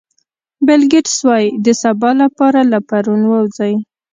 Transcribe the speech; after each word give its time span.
بیل 0.65 0.83
ګېټس 0.91 1.17
وایي 1.27 1.49
د 1.65 1.67
سبا 1.81 2.09
لپاره 2.23 2.59
له 2.71 2.79
پرون 2.89 3.21
ووځئ. 3.25 3.73